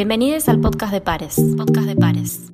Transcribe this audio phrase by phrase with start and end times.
[0.00, 1.36] Bienvenidos al podcast de Pares.
[1.58, 2.50] Podcast de Pares.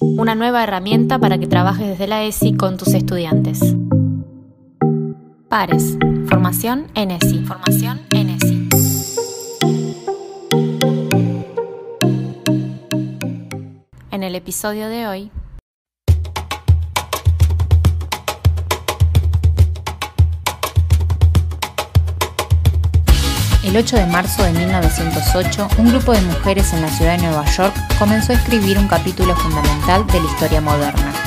[0.00, 3.60] Una nueva herramienta para que trabajes desde la ESI con tus estudiantes.
[5.48, 5.96] Pares.
[6.26, 7.44] Formación en ESI.
[7.44, 8.68] Formación en ESI.
[14.10, 15.30] En el episodio de hoy
[23.64, 27.46] El 8 de marzo de 1908, un grupo de mujeres en la ciudad de Nueva
[27.46, 31.23] York comenzó a escribir un capítulo fundamental de la historia moderna.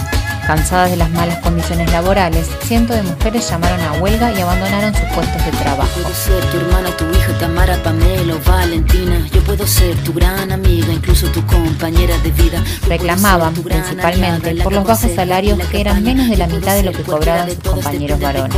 [0.47, 5.03] Cansadas de las malas condiciones laborales, cientos de mujeres llamaron a huelga y abandonaron sus
[5.13, 5.89] puestos de trabajo.
[6.01, 9.27] Puedo ser tu hermana, tu hija, Tamara, Pamela o Valentina.
[9.33, 12.63] Yo puedo ser tu gran amiga, incluso tu compañera de vida.
[12.81, 16.75] Yo Reclamaban principalmente aliada, por los bajos salarios la que eran menos de la mitad
[16.75, 18.55] de lo que cobraban sus compañeros varones.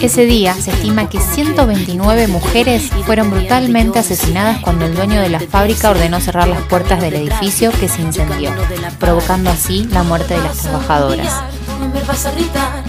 [0.00, 2.32] Ese día se estima que tiempo como 129 quiera.
[2.32, 7.14] mujeres fueron brutalmente asesinadas cuando el dueño de la fábrica ordenó cerrar las puertas del
[7.14, 8.50] edificio que se incendió,
[8.98, 11.42] provocando así la muerte de las trabajadoras.
[11.66, 12.82] Tú no me vas a gritar,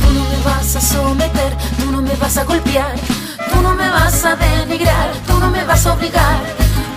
[0.00, 2.94] tú no me vas a someter, tú no me vas a golpear,
[3.52, 6.40] tú no me vas a denigrar, tú no me vas a obligar,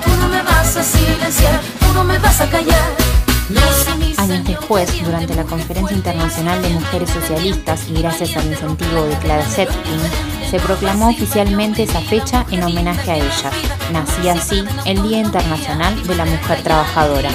[0.03, 3.08] tú no me vas a silenciar, tú no me vas a callar.
[3.49, 8.36] No sé mis Años después, de durante la Conferencia Internacional de Mujeres Socialistas y gracias
[8.36, 10.02] al incentivo de Clara Zetkin,
[10.50, 13.53] se proclamó oficialmente esa fecha en homenaje a ellas.
[13.92, 17.30] Nacía así el Día Internacional de la Mujer Trabajadora.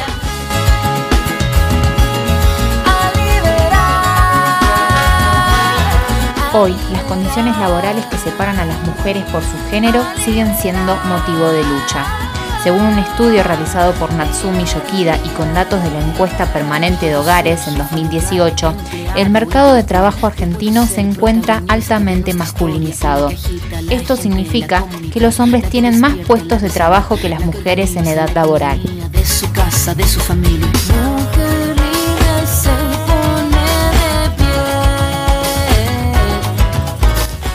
[6.55, 11.49] Hoy, las condiciones laborales que separan a las mujeres por su género siguen siendo motivo
[11.49, 12.32] de lucha.
[12.63, 17.17] Según un estudio realizado por Natsumi Yokida y con datos de la encuesta permanente de
[17.17, 18.75] hogares en 2018,
[19.17, 23.31] el mercado de trabajo argentino se encuentra altamente masculinizado.
[23.91, 28.31] Esto significa que los hombres tienen más puestos de trabajo que las mujeres en edad
[28.33, 28.81] laboral.
[29.11, 30.69] De su casa, de su familia.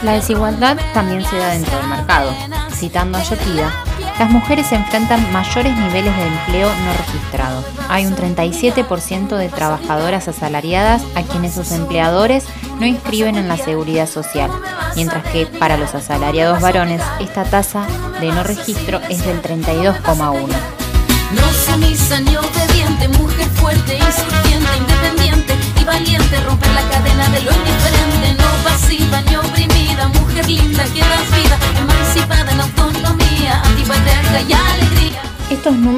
[0.02, 2.34] La desigualdad también se da dentro del mercado.
[2.72, 3.72] Citando a Yokida,
[4.18, 7.64] las mujeres enfrentan mayores niveles de empleo no registrado.
[7.88, 12.44] Hay un 37% de trabajadoras asalariadas a quienes sus empleadores
[12.78, 14.50] no inscriben en la seguridad social,
[14.96, 17.86] mientras que para los asalariados varones esta tasa
[18.20, 20.78] de no registro es del 32,1%.
[21.30, 23.98] No ni obediente, mujer fuerte,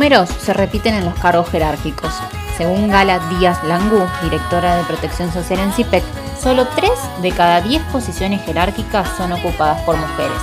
[0.00, 2.15] números se repiten en los cargos jerárquicos.
[2.56, 6.03] Según Gala Díaz Langú, directora de Protección Social en CIPEC,
[6.43, 6.91] solo 3
[7.21, 10.39] de cada 10 posiciones jerárquicas son ocupadas por mujeres.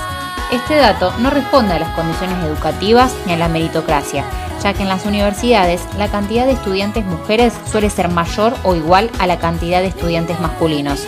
[0.51, 4.25] Este dato no responde a las condiciones educativas ni a la meritocracia,
[4.61, 9.09] ya que en las universidades la cantidad de estudiantes mujeres suele ser mayor o igual
[9.17, 11.07] a la cantidad de estudiantes masculinos.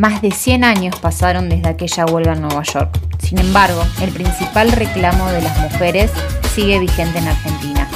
[0.00, 2.98] Más de 100 años pasaron desde aquella huelga en Nueva York.
[3.18, 6.10] Sin embargo, el principal reclamo de las mujeres
[6.54, 7.86] sigue vigente en Argentina.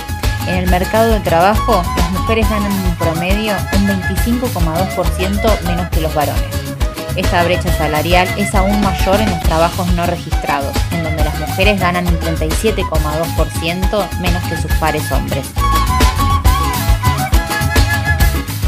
[0.46, 6.14] En el mercado de trabajo, las mujeres ganan en promedio un 25,2% menos que los
[6.14, 6.44] varones.
[7.16, 11.80] Esta brecha salarial es aún mayor en los trabajos no registrados, en donde las mujeres
[11.80, 15.46] ganan un 37,2% menos que sus pares hombres.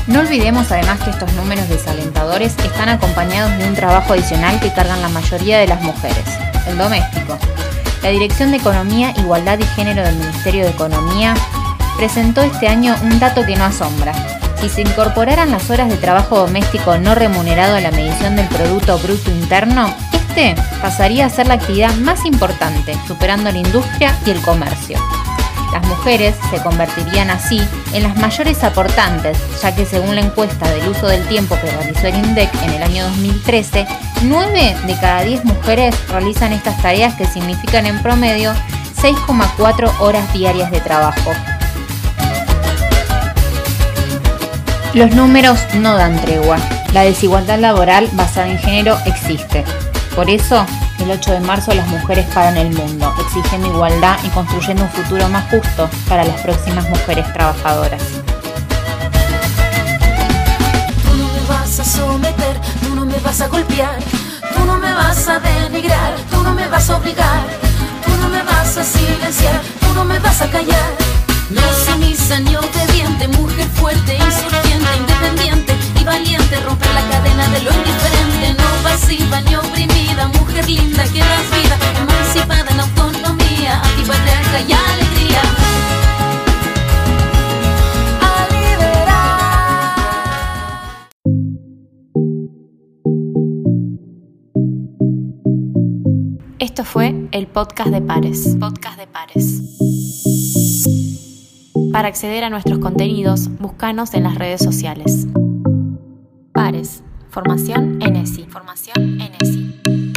[0.06, 5.02] No olvidemos además que estos números desalentadores están acompañados de un trabajo adicional que cargan
[5.02, 6.24] la mayoría de las mujeres,
[6.68, 7.36] el doméstico.
[8.02, 11.34] La Dirección de Economía, Igualdad y Género del Ministerio de Economía
[11.96, 14.12] presentó este año un dato que no asombra.
[14.60, 18.98] Si se incorporaran las horas de trabajo doméstico no remunerado a la medición del Producto
[18.98, 24.40] Bruto Interno, este pasaría a ser la actividad más importante, superando la industria y el
[24.40, 25.00] comercio.
[25.72, 27.60] Las mujeres se convertirían así
[27.92, 32.06] en las mayores aportantes, ya que según la encuesta del uso del tiempo que realizó
[32.06, 33.86] el INDEC en el año 2013,
[34.22, 38.54] 9 de cada 10 mujeres realizan estas tareas que significan en promedio
[39.00, 41.32] 6,4 horas diarias de trabajo.
[44.94, 46.56] Los números no dan tregua.
[46.94, 49.62] La desigualdad laboral basada en género existe.
[50.16, 50.64] Por eso,
[50.98, 55.28] el 8 de marzo las mujeres paran el mundo, exigiendo igualdad y construyendo un futuro
[55.28, 58.00] más justo para las próximas mujeres trabajadoras.
[61.02, 63.98] Tú no me vas a someter, tú no me vas a golpear,
[64.54, 66.14] tú no me vas a denigrar.
[66.30, 67.42] tú no me vas a obligar,
[68.02, 70.92] tú no me vas a silenciar, tú no me vas a callar.
[71.50, 72.56] No sumisa ni
[76.46, 81.50] valiente, romper la cadena de lo indiferente, no pasiva ni oprimida, mujer linda que das
[81.50, 85.42] vida, emancipada en autonomía, antipatriarca y alegría.
[88.20, 89.96] A liberar.
[96.58, 98.56] Esto fue el podcast de Pares.
[98.58, 99.62] Podcast de Pares.
[101.92, 105.26] Para acceder a nuestros contenidos, búscanos en las redes sociales.
[106.56, 107.02] Pares.
[107.28, 108.46] Formación ENESI.
[108.48, 110.15] Formación ENESI.